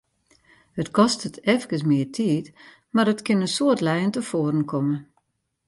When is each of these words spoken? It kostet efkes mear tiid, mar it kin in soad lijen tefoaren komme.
It 0.81 0.89
kostet 0.97 1.35
efkes 1.53 1.83
mear 1.89 2.07
tiid, 2.15 2.45
mar 2.95 3.09
it 3.13 3.23
kin 3.25 3.45
in 3.45 3.53
soad 3.57 3.79
lijen 3.85 4.13
tefoaren 4.13 4.63
komme. 4.71 4.97